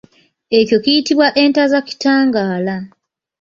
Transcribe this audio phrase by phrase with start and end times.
[0.59, 2.75] Ekyo kiyitibwa entazakitangaala.